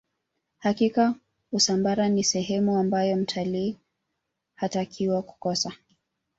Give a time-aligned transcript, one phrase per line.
[0.59, 1.15] hakika
[1.51, 3.77] usambara ni sehemu ambayo mtalii
[4.55, 5.73] hatakiwa kukosa